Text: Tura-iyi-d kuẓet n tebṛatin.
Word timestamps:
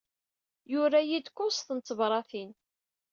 Tura-iyi-d 0.69 1.27
kuẓet 1.35 1.69
n 1.75 1.79
tebṛatin. 1.79 2.51